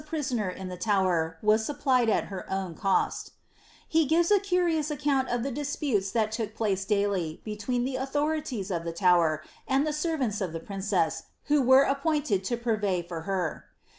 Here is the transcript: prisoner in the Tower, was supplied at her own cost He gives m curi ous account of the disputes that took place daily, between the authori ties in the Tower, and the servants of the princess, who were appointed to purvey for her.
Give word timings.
prisoner 0.03 0.49
in 0.49 0.67
the 0.67 0.75
Tower, 0.81 1.37
was 1.43 1.63
supplied 1.63 2.09
at 2.09 2.23
her 2.33 2.51
own 2.51 2.73
cost 2.73 3.33
He 3.87 4.07
gives 4.07 4.31
m 4.31 4.39
curi 4.39 4.79
ous 4.79 4.89
account 4.89 5.29
of 5.29 5.43
the 5.43 5.51
disputes 5.51 6.09
that 6.09 6.31
took 6.31 6.55
place 6.55 6.85
daily, 6.85 7.39
between 7.45 7.83
the 7.85 7.97
authori 8.01 8.43
ties 8.43 8.71
in 8.71 8.83
the 8.83 8.93
Tower, 8.93 9.43
and 9.67 9.85
the 9.85 9.93
servants 9.93 10.41
of 10.41 10.53
the 10.53 10.59
princess, 10.59 11.25
who 11.43 11.61
were 11.61 11.83
appointed 11.83 12.43
to 12.45 12.57
purvey 12.57 13.03
for 13.07 13.21
her. 13.29 13.65